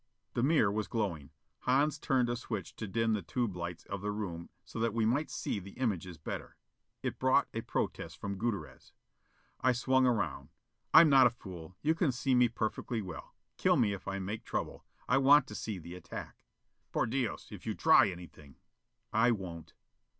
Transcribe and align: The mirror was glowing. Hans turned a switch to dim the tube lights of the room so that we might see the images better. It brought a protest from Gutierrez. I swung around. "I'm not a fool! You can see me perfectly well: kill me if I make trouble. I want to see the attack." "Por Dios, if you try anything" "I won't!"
The 0.33 0.41
mirror 0.41 0.71
was 0.71 0.87
glowing. 0.87 1.29
Hans 1.59 1.99
turned 1.99 2.27
a 2.27 2.35
switch 2.35 2.75
to 2.77 2.87
dim 2.87 3.13
the 3.13 3.21
tube 3.21 3.55
lights 3.55 3.85
of 3.85 4.01
the 4.01 4.09
room 4.11 4.49
so 4.65 4.79
that 4.79 4.95
we 4.95 5.05
might 5.05 5.29
see 5.29 5.59
the 5.59 5.73
images 5.73 6.17
better. 6.17 6.57
It 7.03 7.19
brought 7.19 7.47
a 7.53 7.61
protest 7.61 8.17
from 8.17 8.39
Gutierrez. 8.39 8.93
I 9.59 9.73
swung 9.73 10.07
around. 10.07 10.49
"I'm 10.91 11.07
not 11.07 11.27
a 11.27 11.29
fool! 11.29 11.75
You 11.83 11.93
can 11.93 12.11
see 12.11 12.33
me 12.33 12.47
perfectly 12.49 13.03
well: 13.03 13.35
kill 13.57 13.75
me 13.77 13.93
if 13.93 14.07
I 14.07 14.17
make 14.17 14.43
trouble. 14.43 14.85
I 15.07 15.19
want 15.19 15.45
to 15.49 15.53
see 15.53 15.77
the 15.77 15.93
attack." 15.93 16.35
"Por 16.91 17.05
Dios, 17.05 17.51
if 17.51 17.67
you 17.67 17.75
try 17.75 18.09
anything" 18.09 18.55
"I 19.13 19.29
won't!" 19.29 19.75